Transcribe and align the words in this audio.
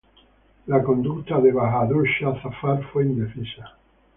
La 0.65 0.81
conducta 0.81 1.39
de 1.39 1.51
Bahadur 1.51 2.07
Shah 2.07 2.41
Zafar 2.41 2.83
fue 2.91 3.03
indecisa. 3.05 3.77